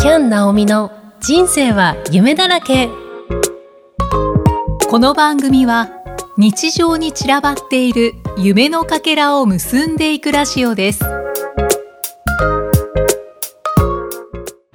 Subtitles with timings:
[0.00, 2.88] キャン・ナオミの人生は夢だらけ。
[4.88, 5.90] この番組は
[6.36, 11.04] 日常に散らばっている夢のかけらを結んでいくラジオです。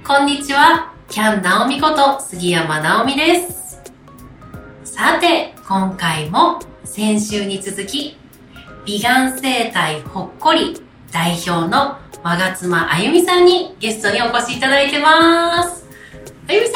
[0.05, 0.93] こんにちは。
[1.07, 3.81] キャン・ナオミこと杉山直美です。
[4.83, 8.17] さて今回も先週に続き
[8.85, 10.81] 美顔生態ほっこり
[11.13, 15.85] 代表の我妻あゆみさんにゲストにお越しいただいてます。
[16.47, 16.73] あゆみさ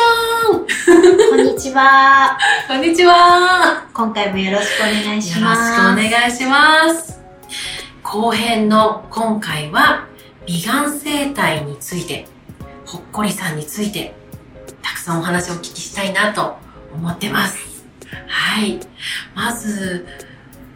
[0.52, 2.38] んこんにちは。
[2.68, 5.72] こんにちは今回もよろしくお願いしよろします。
[5.72, 7.22] くお願いします。
[8.04, 10.06] 後編の今回は
[10.46, 12.28] 美顔生態について、
[12.86, 14.14] ほっこりさんについて、
[14.82, 16.58] たくさんお話をお聞きしたいなと
[16.94, 17.58] 思ってます。
[18.28, 18.82] はい。
[19.34, 20.06] まず、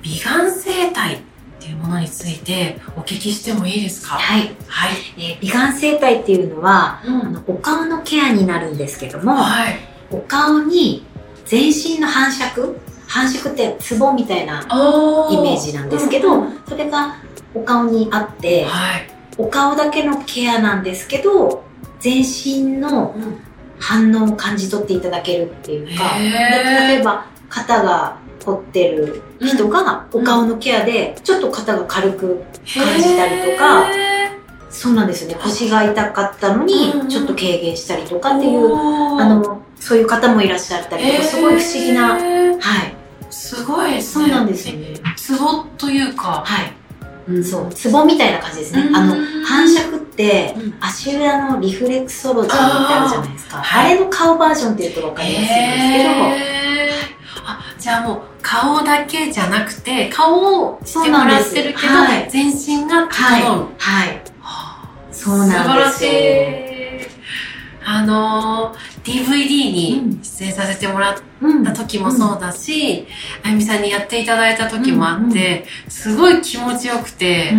[0.01, 1.30] 美顔生態って
[1.71, 4.15] いうものについてお聞きしてもいいですか？
[4.15, 4.55] はい。
[4.67, 4.91] はい。
[5.17, 9.75] えー美顔整体っていうのは、うあのお顔のケアになるんですけども、はい。
[10.11, 11.05] お顔に
[11.45, 12.77] 全身の繁殖？
[13.07, 17.15] 繁殖ってツボみたいなおイメージなんですけど、うんうんそれが
[17.53, 19.09] お顔にあって、はい。
[19.37, 21.63] お顔だけのケアなんですけど、
[21.99, 23.37] 全身のうん
[23.83, 34.11] 反応を感じ取っていただけるっていうか、例えば肩が凝ってる人がお顔のケアでちょっと肩が軽く感じたりとか、へ
[34.69, 35.37] そうなんですよね。
[35.43, 38.75] 腰が痛かったのにちょっと軽減したりとーかっていう、
[39.19, 42.95] あのそういう方もいらっしゃったりとか、すごい不思議な、はい。
[43.29, 44.25] すごいですね。
[44.25, 44.93] そうなんですよね。
[45.17, 46.73] ツボというか、はい、
[47.27, 47.43] うん。
[47.43, 47.69] そう。
[47.73, 48.95] ツボみたいな感じですね、うん。
[48.95, 50.73] あの反射ってうん。
[50.81, 53.57] 足裏のリフレクソロジーってあるじゃないですか。
[53.57, 53.95] あ,、はい。
[53.95, 56.91] れの顔バージョンっていうと分かりやすいんですけど、へー。
[57.45, 58.21] あ、じゃあもう
[58.51, 62.33] 顔だけじゃなくて、顔をしてもらってるけど、そうなんです。
[62.65, 63.15] 全身が整
[63.55, 63.69] う。
[63.77, 64.09] はい。
[64.09, 64.21] はい。
[64.41, 65.63] はそうなんですよ。
[65.63, 66.71] 素晴らしい。
[67.85, 73.07] あのー、DVD に出演させてもらっうんた時もそうだし、
[73.43, 77.53] あゆみさんにやっていただいた時もあって、すごい気持ちよくて、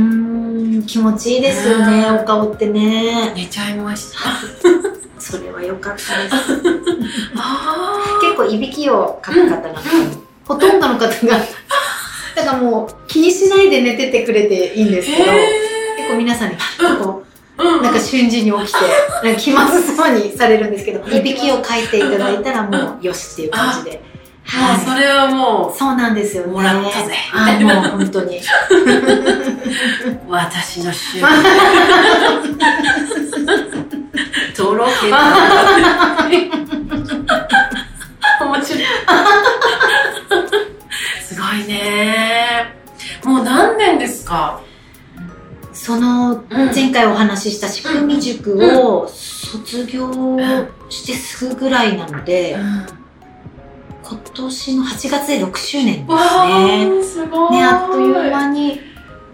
[0.87, 2.17] 気持ちいいですよね、うん。
[2.21, 3.33] お顔ってね。
[3.35, 4.19] 寝ちゃいました。
[5.19, 6.37] それは良かったです。
[7.35, 11.09] あ結構いびきをかく方なんかも、ほとんどの方が
[12.37, 15.25] だからもう気にしないで寝ててくれていいんですけど、
[15.97, 17.25] 結構皆さんにパッとこ
[17.59, 18.79] うなんか瞬時に起きて
[19.23, 26.53] なんか気まずそうにされるんですけどいびきをかいていただいたらもうよしっていう感じで、もうそれはもそうなんですよね。
[26.53, 27.15] もらったぜ。
[27.33, 28.39] あもう本当に。
[28.39, 28.43] う、
[30.29, 31.25] 私の趣味。
[34.55, 35.17] とろけた。
[38.45, 38.83] 面白い。
[41.63, 42.75] いね。
[43.25, 44.61] もう何年ですか？
[45.73, 50.39] その前回お話しした仕組み塾を卒業
[50.91, 52.57] してすぐぐらいなので、
[54.05, 56.87] 今年の8月で6周年ですわね。
[56.87, 57.53] ー、すごい。
[57.53, 58.81] ね、あっという間に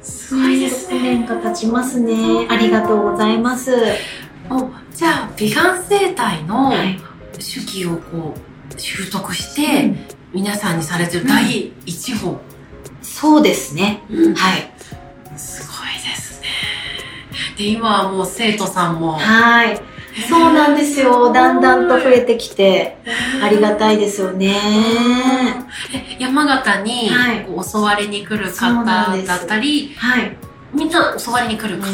[0.00, 1.00] すごいです6ね。
[1.00, 2.46] 年が経ちますね。
[2.48, 3.76] ありがとうございます。
[4.48, 7.00] もうじゃあ、美顔整体のはい。
[7.34, 9.94] 手技をこう、習得して、
[10.32, 12.38] 皆さんにされてる第一歩。
[13.02, 14.02] そうですね。
[14.36, 14.72] はい。
[15.38, 16.46] すごいですね。
[17.56, 19.12] で、今はもう生徒さんも。
[19.12, 19.80] はい。
[20.28, 21.32] そうなんですよ。
[21.32, 22.98] だんだんと増えてきて、
[23.42, 24.56] ありがたいですよね。
[25.94, 27.10] え山形に
[27.72, 30.36] 教わりに来る方だったり、はい。
[30.74, 31.86] みんな教わりに来る方。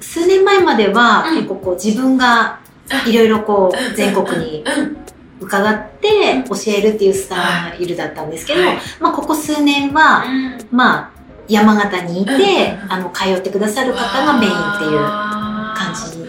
[0.00, 2.60] 数年前までは、うん結構こう自分が
[3.06, 4.97] いろいろこうんう全国にうん。
[5.40, 8.78] 伺って教えるっていうスタイルだったんですけど、はい。
[9.00, 10.24] まあここ数年は、
[10.70, 11.10] まあ
[11.48, 12.92] 山形にいて、うん。
[12.92, 16.28] あの通ってくださる方がメインっていう感感じに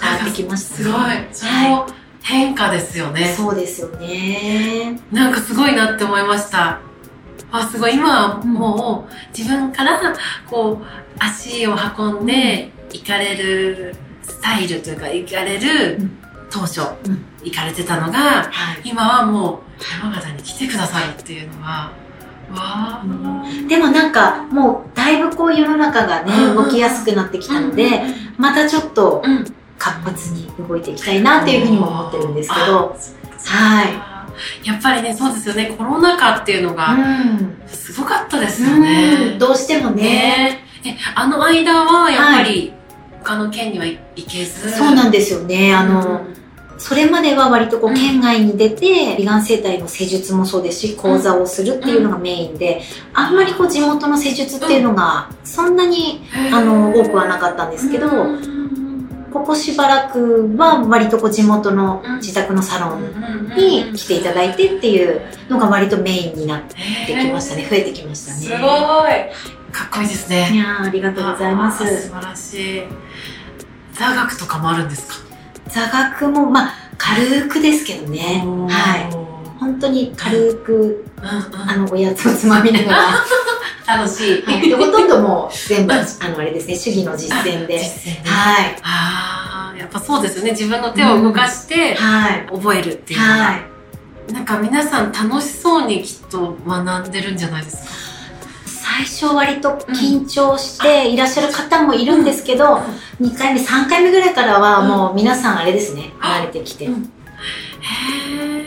[0.00, 0.94] 変わってきましたすごい。
[1.32, 1.86] その
[2.22, 3.34] 変化ですよね。
[3.36, 5.00] そうですよね。
[5.10, 6.80] なんかすごいなって思いました。
[7.50, 7.94] あ、すごい。
[7.94, 10.00] 今はもう自分から
[10.50, 10.84] こう
[11.18, 18.80] 足を運んで行かれるスタイルというか行かれるうん当初うん行かれてたのが、はい。
[18.84, 21.92] 今はもう山形に来てくださるっていうのは、
[22.50, 23.66] わー。
[23.68, 28.02] でもなんかもうだいぶこう世の中がね、うん動きやすくなってきたので、
[28.36, 29.44] またちょっとうん、
[29.78, 32.96] 活発に動いていきたいなっていうふうにも思ってるんですけど、
[33.44, 34.66] はい。
[34.66, 35.74] やっぱりね、そうですよね。
[35.76, 37.62] コロナ禍っていうのがうん。
[37.66, 39.36] すごかったですようんね。
[39.38, 40.64] どうしてもね。
[40.84, 42.72] ねえ、あの間はやっぱり
[43.22, 44.70] 他の県には行けず。
[44.70, 45.74] そうなんですよね。
[45.74, 46.38] あの、うん
[46.80, 52.82] それまでは割とこううん県外に出て、美顔整体の施術もそうですし、講座をするっていうのがメインで、
[53.12, 56.22] あんまりこう地元の施術っていうのが、そんなに、
[56.52, 58.14] あの、多くはなかったんですけど、う
[58.54, 58.58] ん
[59.32, 65.20] ここしばらくは割とこう地元の自宅のサロンに来ていただいてっていう
[65.50, 66.74] のが割とメインになって
[67.06, 67.66] きましたね。
[67.68, 68.40] 増えてきましたね。
[68.40, 68.58] すごい。
[69.70, 70.50] かっこいいですね。
[70.50, 72.08] いやーありがとうございます。
[72.08, 72.82] 素晴らしい。
[73.98, 75.14] 座学とかもあるんですか？
[75.68, 78.42] 座学も、まあ、軽くですけどね。
[78.68, 79.10] はい。
[79.58, 83.02] 本当に軽く、うんうんあの、おやつをつまみながら、
[83.98, 84.42] 楽しい。
[84.44, 87.78] はいでほとんどもう全部、あの、あれですね、主義の実践で。
[87.78, 88.30] 実践で。
[88.30, 88.76] はい。
[88.82, 90.52] ああ、やっぱそうですよね。
[90.52, 92.46] 自分の手を動かして、はい。
[92.52, 94.32] 覚えるっていうのが、はい。
[94.32, 97.82] なんか皆さん楽しそうにきっと学んでるんじゃないですか？
[98.98, 102.78] 最初割と緊張していらっしゃる方もいるんですけど、
[103.20, 106.86] 2回目、3回目ぐらいからはもう皆さんあれですね、うん慣れてきて。
[106.86, 107.12] うん
[107.80, 108.66] へえ。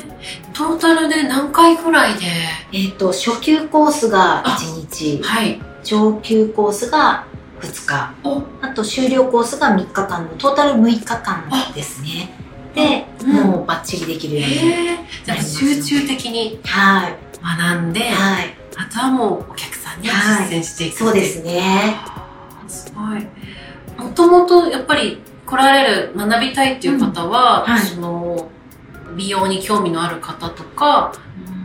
[0.54, 2.26] トータルで何回ぐらいで？
[2.72, 5.60] えっ、と、初級コースが1日、はい。
[5.84, 7.26] 上級コースが
[7.62, 11.44] 2日、おあと終了コースが3日間の、トータル6日間
[11.76, 12.34] ですね。
[12.74, 14.56] で、うんもうバッチリできるように。
[14.56, 14.98] へえ。
[15.26, 17.18] じゃあ集中的にはい。
[17.44, 18.61] 学んで、はい。
[18.78, 21.98] あとはもうお客さんにはい実践していく、そうですね。
[22.68, 23.28] すごい。
[23.98, 27.72] もともとやっぱり来られる、学びたいっていう方は、うん。
[27.74, 27.82] はい。
[27.82, 28.50] その、
[29.16, 31.14] 美容に興味のある方とか、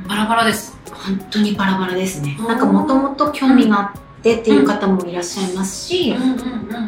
[0.09, 0.77] バラバラです。
[0.91, 2.37] か本当にバラバラですね。
[2.39, 2.47] うん。
[2.47, 6.15] なんかもともと興味があってっていう方もいらっしゃいますし、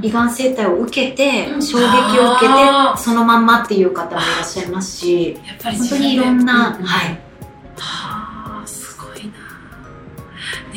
[0.02, 1.62] 美顔整体を受けてうん。
[1.62, 2.52] 衝撃を受けて
[2.96, 7.20] そのまんまっていう方もいらっしゃいますしやっぱり本当にいろんな、はい、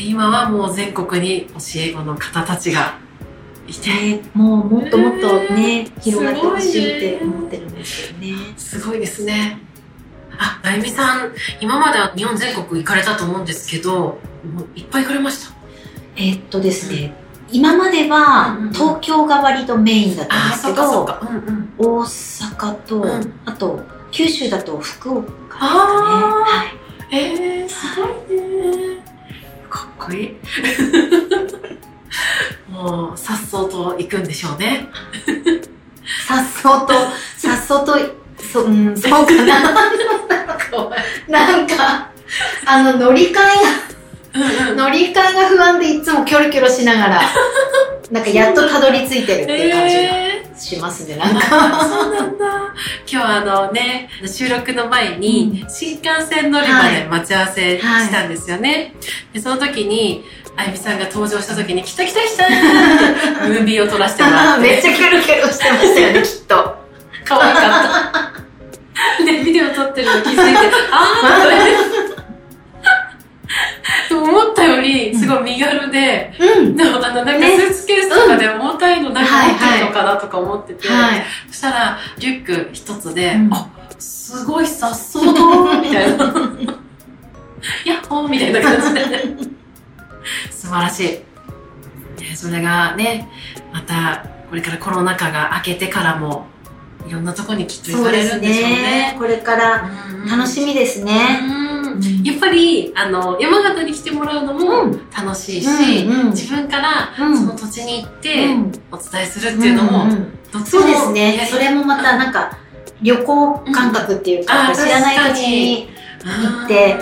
[0.02, 2.98] で、今はもう全国に教え子の方たちが
[3.68, 8.34] いて、でもうもっともっとね、えー広がってほしいって思ってるんですけどね。
[8.58, 9.60] すごいですね。
[10.38, 14.18] あ、なゆみさん、今までは日本全国行かれたと思うんですけど、も
[14.62, 15.54] ういっぱい行かれました？
[16.16, 17.14] えーっとですね、
[17.52, 21.20] 今まではうんうん東京が割とメインだったんですけど、か。
[21.22, 21.74] うんうん。
[21.78, 23.82] 大阪と、うんあと
[24.12, 25.62] 九州だと福岡ですかね。
[25.62, 29.02] あはいえー、すごいね。
[29.72, 30.36] かっこいい。
[32.70, 34.90] もう、さっそうと行くんでしょうね。
[36.28, 36.94] さっそうと、
[37.38, 37.98] さっそうと、
[38.52, 39.62] そうん、そうかな。
[41.30, 42.10] なんか、
[42.66, 43.36] あの、乗り換
[44.36, 47.22] えが、乗り換えが不安でいつもキョロキョロしながら、
[48.12, 51.82] なんかやっとたどり着いてるっていう感じがえしますね、ー、なんか。
[51.82, 52.46] あそうなんだ。
[52.46, 52.74] 今
[53.06, 58.94] 日はあのね、収録の前に新幹線乗り場で待ち合わせしたんですよね。
[59.34, 60.24] で、その時に、
[60.56, 62.54] あゆみさんが登場した時に、来た来た来たって
[63.48, 64.62] ムービーを撮らせてもらって。
[64.70, 66.76] めっちゃキョロキョロしてましたよね、 きっと。
[67.26, 68.32] 可愛かっ
[69.20, 69.24] た。
[69.26, 70.42] で、ビデオ撮ってるの気づいて、
[70.92, 72.01] あーとか言って。
[74.44, 76.76] 思ったより、すごい身軽で、うん。
[76.76, 81.22] でもあの、なんかスねーツケースとかで重たいのなんか持ってるのかなとか思ってて、はい。
[81.50, 86.26] そしたら、リュック一つで、うんあ、すごいさっそうだみたいな。
[87.86, 89.02] やっほーみたいな感じで。
[90.50, 91.04] 素晴らしい。
[92.22, 93.30] ねそれがね、
[93.74, 96.48] また、これからコロナ禍が明けてからも、
[97.08, 99.16] いろんなとこにきっと行かれるんでしょうねね。。
[99.18, 99.90] これから
[100.30, 101.40] 楽しみですね。
[101.44, 101.81] うんうん
[102.24, 105.02] やっぱり、あの、山形に来てもらうのもうん。
[105.16, 105.68] 楽しいし、
[106.06, 106.30] うんうん。
[106.32, 107.38] 自分からうん。
[107.38, 108.72] その土地に行ってうん。
[108.92, 111.48] お伝えするっていうのも、んんどっちもそうですね。
[111.50, 112.58] それもまたなんか、
[113.02, 115.90] 旅行感覚っていうか、知らない土地に
[116.24, 117.00] 行って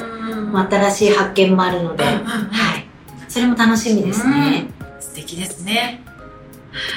[0.69, 2.25] 新しい発見もあるので、うんうんうん。
[2.25, 2.85] はい。
[3.27, 4.67] それも楽しみですね。
[4.99, 6.01] 素敵ですね。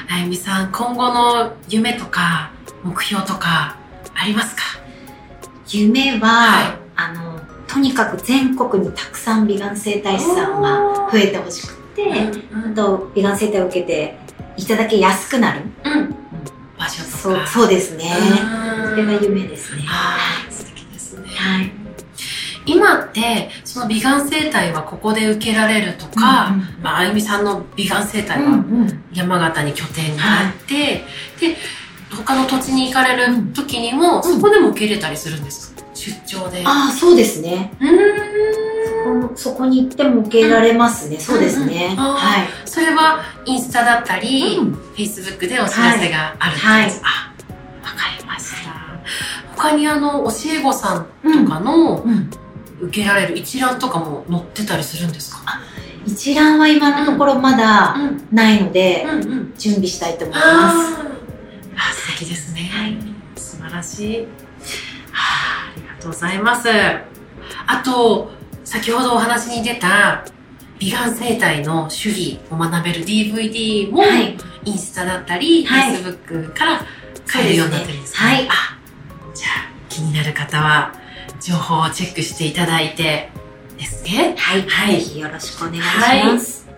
[0.09, 2.53] あゆみさん、今後の夢とか
[2.85, 3.77] 目標とか
[4.15, 4.63] ありますか？
[5.69, 6.79] 夢は、はい。
[6.95, 7.32] あの、
[7.67, 14.19] とにかく全国にたくさん美顔整体師さんが増えてほしくて、うんあと美顔整体を受けて
[14.57, 15.61] いただけやすくなる。
[15.85, 16.15] うん。
[16.79, 17.17] 場所とか。
[17.19, 18.13] そう、そうですね。
[18.45, 19.83] うんそれが夢ですね。
[19.87, 21.29] はい、素敵ですね。
[21.35, 21.73] はい。
[22.67, 31.05] 今って、その美顔整体はここで受けられるとか、うんまあ、あゆみさんの美顔整体うんうはん山形に拠点があって、
[31.41, 31.57] で、
[32.15, 35.72] 他の土地に行かれる時にも、そこでも受け入れたりするんですか？
[36.11, 36.63] 出張で。
[36.65, 37.73] ああ、そうですね。
[37.81, 39.29] うーん。
[39.29, 41.19] そこそこに行っても受けられますね。
[41.19, 41.91] そうですね。
[41.93, 42.49] うんあーはい。
[42.65, 47.33] それはインスタだったり、うん Facebook でお知らせがあるってはいやつあ、
[47.83, 48.73] わかりました。
[49.57, 51.07] 他にあの、教え子さん
[51.45, 52.31] とかのうん。
[52.81, 55.61] 受けられる一覧とかも載ってたりするんですか？
[56.05, 58.29] 一覧は今のところまだうん。
[58.33, 59.55] ないので、うんうん。
[59.57, 60.95] 準備したいと思います。
[61.77, 62.69] あ、素敵ですね。
[62.73, 62.97] はい
[63.37, 64.27] 素晴らしい。
[65.23, 66.69] はあ、ありがとうございます。
[67.67, 68.31] あと、
[68.65, 70.25] 先ほどお話に出た、
[70.79, 74.37] 美顔整体の手技を学べる DVD も、はい。
[74.65, 76.81] インスタだったり、はい Facebook から
[77.27, 78.79] 買えるようになってるんですか、はいあ、
[79.35, 80.95] じゃあ気になる方は
[81.41, 83.31] 情報をチェックしていただいて
[83.77, 84.35] ですね。
[84.39, 84.63] はい。
[84.63, 85.85] はいぜひよろしくお願いし
[86.25, 86.69] ます。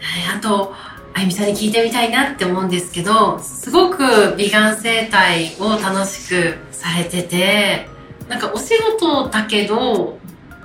[0.00, 0.74] はい、あと、
[1.14, 7.86] あゆみさんに聞いてみたいなって思うんですけど、すごく美顔整体を楽しくされてて、
[8.28, 10.18] なんかお仕事だけど、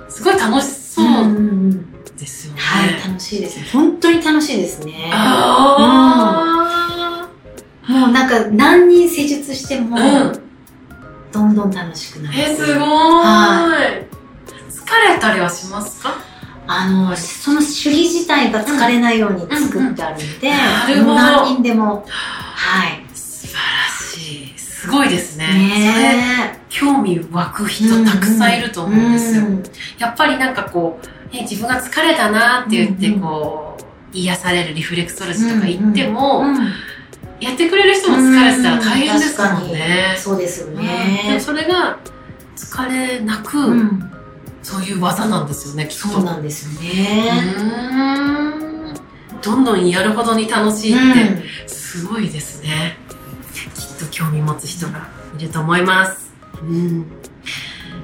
[0.08, 1.30] すごい楽しそううんうんう
[1.74, 2.60] んですよね。
[2.60, 3.66] はい、楽しいですね。
[3.72, 5.10] 本当に楽しいですね。
[5.12, 7.28] あ
[7.86, 10.42] もうなんか何人施術しても、ーうん。
[11.30, 12.38] どんどん楽しくなる。
[12.38, 12.80] え、すごーい。
[12.80, 13.68] は
[14.70, 16.14] 疲れたりはしますか？
[16.70, 20.50] あの、その手技自体が疲れないように作ってあるので、
[20.98, 23.02] うんうんう何人でも、はい。
[23.14, 23.58] 素晴ら
[23.90, 24.58] しい。
[24.58, 25.46] すごいですね。
[25.46, 29.46] ねそれ、興味湧く人たくさんいると思うんですよ。
[29.46, 29.62] うん
[29.98, 36.58] やっぱりなんかこう、ね、自分が疲れたなって言ってうんうんこう、癒されるリフレクソロジーとか言っても、うん
[37.40, 40.16] やってくれる人も疲れてたら大変ですもん確かにね。
[40.18, 41.38] そうですよね。
[41.40, 41.96] それが
[42.56, 44.17] 疲れなく、うん
[44.62, 46.08] そういう技なんですよね、きっと。
[46.08, 47.42] そうなんですよね。
[49.40, 52.98] どんどんやるほどに楽しいって、すごいですね。
[53.52, 56.32] きっと興味持つ人がいると思います。
[56.62, 57.06] うん。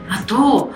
[0.09, 0.73] あと、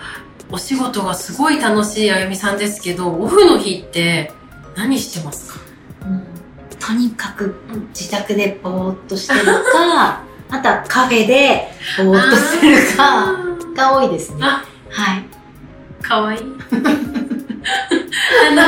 [0.51, 4.33] お仕事がすごい楽しいあゆみさんですけど、オフの日って
[4.77, 5.61] 何してますか？
[6.07, 6.23] うん
[6.81, 7.55] とにかく
[7.91, 11.69] 自宅でぼーっとしてるか、 あとはカフェで
[11.99, 13.35] ぼーっとしてるか
[13.77, 14.39] が多いですね。
[14.41, 15.28] あはい。
[16.09, 16.41] かわいい。
[16.41, 16.45] あ
[18.55, 18.63] の、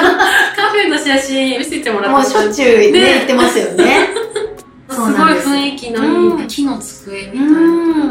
[0.54, 4.10] カフェの写真見せてもらってもうしょっちゅうね、ね行ってますよね。
[4.90, 7.46] すごない雰囲気のいい、うん木の机みたい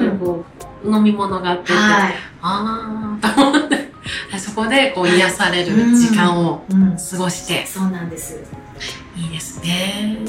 [0.07, 0.45] なこ
[0.83, 2.15] う飲み物があってて、はい。
[2.41, 3.91] あーと思って
[4.37, 6.97] そこでこう癒される時間をうん。
[6.97, 8.39] 過ごして、そうなんです。
[9.15, 10.19] いいですね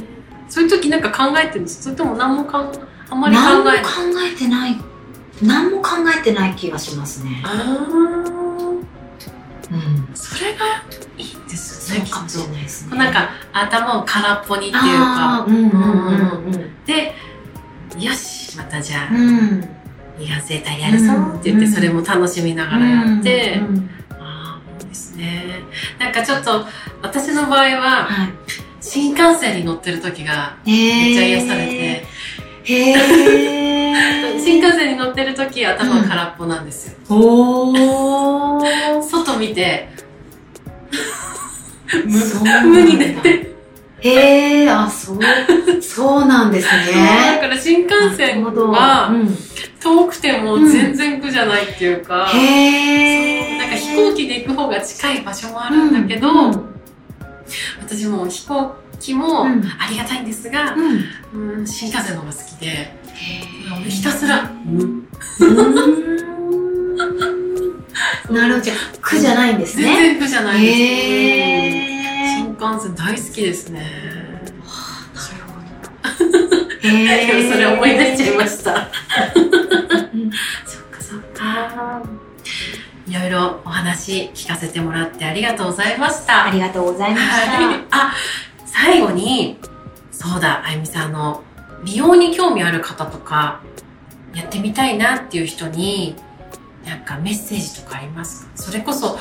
[0.49, 2.73] そういう時なんか考えてるんですそれとも何もかん
[3.09, 3.71] あんまり考何も考
[4.29, 4.77] えてない。
[5.43, 7.43] 何も考えてない気がしますね。
[7.45, 8.50] あー
[9.71, 10.09] うん。
[10.15, 10.83] それが
[11.17, 12.99] いいですよねそうかもしれないですね。
[12.99, 16.85] なんか頭を空っぽにっていうかうんうんうんうん。
[16.85, 17.15] で
[17.99, 19.69] よしまたじゃあうん。
[20.19, 25.45] 美顔整体やるぞって言ってうんそれも楽しみながらやって、うんうんああいいですね
[25.99, 26.67] なんかちょっと
[27.03, 28.29] 私の場合ははい。
[28.83, 32.07] 新幹線に乗ってる時がめめっちゃ癒されて、
[32.65, 33.60] へー。
[34.51, 39.03] 新幹線に乗ってる時頭が空っぽなんですよ、おー。
[39.03, 39.89] 外見て。
[41.91, 42.79] そうなんだ。
[42.81, 43.55] 無に寝て。
[44.01, 45.19] へー、あ、そう、
[45.81, 47.39] そうなんですだね。
[47.41, 49.37] から新幹線はうん。
[49.81, 53.51] 遠くても全然苦じゃないっていうか、へー。
[53.51, 56.67] そうなんか飛行機で行く方が近い場所もあるんだけど、うん
[57.81, 59.63] 私も飛行機もうん。
[59.79, 61.59] ありがたいんですが、うん。
[61.59, 63.00] うん、新幹線の方が好きで
[63.89, 65.07] ひたすら、うん
[68.31, 68.65] なるほど。
[68.65, 70.01] じゃあ苦じゃないんです全ね。
[70.15, 72.27] 然苦じゃないです、へー。
[72.27, 73.81] 新幹線大好きですね。
[76.83, 77.51] へー。
[77.53, 78.73] それ思い出しちゃいました。
[78.73, 80.31] うん
[80.65, 82.03] そっかそっか。
[83.09, 86.45] いろいろお話聞かせてもらってありがとうございました。
[86.47, 87.51] ありがとうございました。
[87.51, 87.85] はい。
[87.91, 88.15] あ、
[88.65, 89.59] 最後に、
[90.13, 91.43] そうだ、あゆみさんあの、
[91.85, 93.61] 美容に興味ある方とか、
[94.35, 96.15] やってみたいなっていう人に、
[96.85, 98.51] なんかメッセージとかありますか？
[98.55, 99.19] それこそ、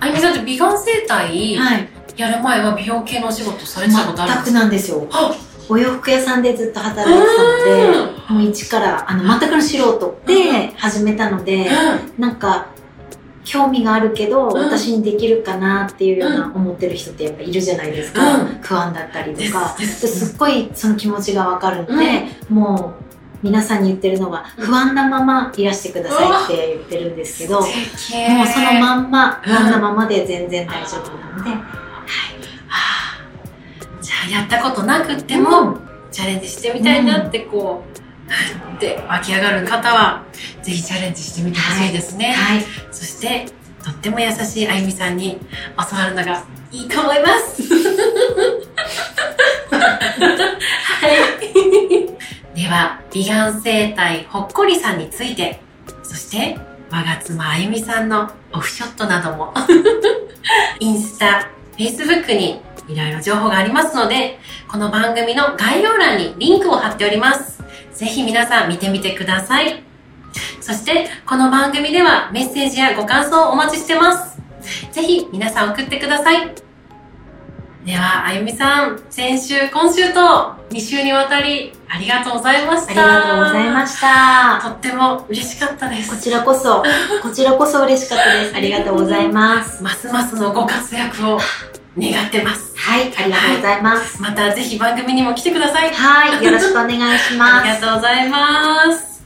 [0.00, 1.88] あゆみさんって美顔整体はい。
[2.16, 4.60] やる前は美容系のお仕事されてたことあるん全くですか？
[4.60, 5.08] なんですよ。
[5.10, 5.34] あ
[5.68, 11.70] お洋服屋さんでずっと働いてたので、もう一から、あの、全くの素人で始めたので、
[12.18, 12.66] なんか、
[13.44, 14.54] 興味があるけど、うん。
[14.54, 18.36] 私にできるかなっていうような思ってる人ってやっぱいるじゃないですか。
[18.36, 18.46] うん。
[18.60, 19.76] 不安だったりとか。
[19.78, 23.04] ですっごいその気持ちがわかるので、もう、
[23.44, 27.66] 皆さんに言ってるのは、不安なままいらしてくださいって言ってるんですけど、もう
[28.46, 29.52] そのまんま、うん。
[29.52, 31.50] 不安なままで全然大丈夫なので、
[32.70, 34.02] あー。
[34.02, 35.76] じゃあやったことなくっても、
[36.10, 40.24] チャレンジしてみたいなってこう、ふって湧き上がる方は、
[40.62, 42.32] ぜひチャレンジしてみてほしいですね。
[42.32, 42.64] はい。
[42.90, 43.46] そして、
[43.84, 45.38] とっても優しいあゆみさんに
[45.90, 47.62] 教わるのがいいと思います。
[49.72, 51.08] は
[52.54, 52.56] い。
[52.62, 55.60] では、美顔整体ほっこりさんについて、
[56.02, 56.58] そして、
[56.90, 59.52] 我が妻あゆみさんのオフショットなども、
[60.80, 64.38] インスタ、フェイスブックにいろいろ情報がありますので、
[64.68, 67.63] この番組の概要欄にリンクを貼っております。
[67.94, 69.82] ぜひ皆さん見てみてください。
[70.60, 74.36] そして、この番組ではメッセージやご感想をお待ちしてます。
[74.90, 76.54] ぜひ皆さん送ってください。
[77.84, 82.90] では、あゆみさん、先週、今週と2週にわたりありがとうございました。
[82.90, 84.60] ありがとうございました。
[84.70, 86.10] とっても嬉しかったです。
[86.10, 86.82] こちらこそ、
[87.22, 88.56] こちらこそ嬉しかったです。
[88.56, 89.82] ありがとうございます。
[89.82, 91.38] ますますのご活躍を
[91.96, 92.73] 願ってます。
[92.84, 94.20] はい、ありがとうございます。
[94.20, 95.92] またぜひ番組にも来てください。
[95.94, 97.80] はい、よろしくお願いしま ありがす。
[97.80, 99.24] とうございます。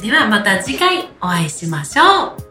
[0.00, 2.49] ではまた次回お会いしましょう。